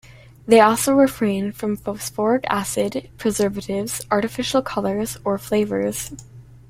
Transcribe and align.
They 0.47 0.59
also 0.59 0.95
refrain 0.95 1.51
from 1.51 1.77
phosphoric 1.77 2.43
acid, 2.49 3.11
preservatives, 3.19 4.01
artificial 4.09 4.63
colors 4.63 5.17
or 5.23 5.37
flavors. 5.37 6.11